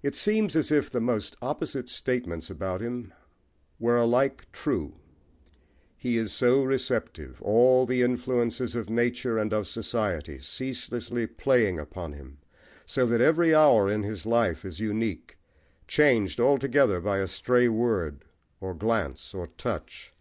[0.00, 3.12] It seems as if the most opposite statements about him
[3.80, 5.00] were alike true:
[5.96, 12.12] he is so receptive, all the influences of nature and of society ceaselessly playing upon
[12.12, 12.38] him,
[12.86, 15.36] so that every hour in his life is unique,
[15.88, 18.24] changed altogether by a stray word,
[18.60, 20.12] or glance, or touch.